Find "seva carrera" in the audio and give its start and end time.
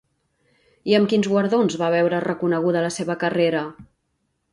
2.97-3.63